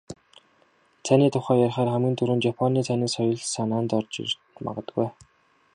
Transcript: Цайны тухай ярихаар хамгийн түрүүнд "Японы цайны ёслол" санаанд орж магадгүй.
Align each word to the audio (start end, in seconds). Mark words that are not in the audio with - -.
Цайны 1.05 1.27
тухай 1.35 1.57
ярихаар 1.65 1.91
хамгийн 1.93 2.15
түрүүнд 2.17 2.47
"Японы 2.51 2.79
цайны 2.87 3.05
ёслол" 3.09 3.31
санаанд 3.53 3.89
орж 3.99 4.13
магадгүй. 4.65 5.07